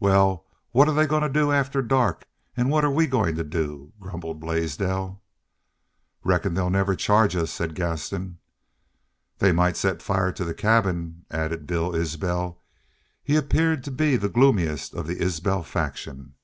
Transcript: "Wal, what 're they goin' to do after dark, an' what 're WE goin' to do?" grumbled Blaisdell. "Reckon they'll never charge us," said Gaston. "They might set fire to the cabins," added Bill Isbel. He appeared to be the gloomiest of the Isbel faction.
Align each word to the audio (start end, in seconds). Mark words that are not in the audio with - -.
"Wal, 0.00 0.44
what 0.72 0.88
're 0.88 0.92
they 0.92 1.06
goin' 1.06 1.22
to 1.22 1.28
do 1.28 1.52
after 1.52 1.80
dark, 1.80 2.26
an' 2.56 2.70
what 2.70 2.82
're 2.84 2.90
WE 2.90 3.06
goin' 3.06 3.36
to 3.36 3.44
do?" 3.44 3.92
grumbled 4.00 4.40
Blaisdell. 4.40 5.22
"Reckon 6.24 6.54
they'll 6.54 6.70
never 6.70 6.96
charge 6.96 7.36
us," 7.36 7.52
said 7.52 7.76
Gaston. 7.76 8.38
"They 9.38 9.52
might 9.52 9.76
set 9.76 10.02
fire 10.02 10.32
to 10.32 10.44
the 10.44 10.54
cabins," 10.54 11.24
added 11.30 11.68
Bill 11.68 11.94
Isbel. 11.94 12.60
He 13.22 13.36
appeared 13.36 13.84
to 13.84 13.92
be 13.92 14.16
the 14.16 14.28
gloomiest 14.28 14.92
of 14.92 15.06
the 15.06 15.22
Isbel 15.22 15.62
faction. 15.62 16.34